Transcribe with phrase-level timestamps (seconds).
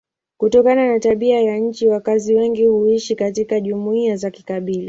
[0.37, 4.79] Kutokana na tabia ya nchi wakazi wengi huishi katika jumuiya za kikabila.